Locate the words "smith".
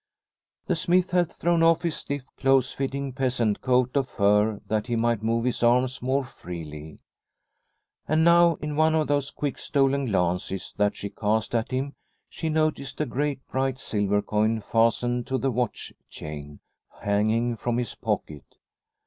0.75-1.11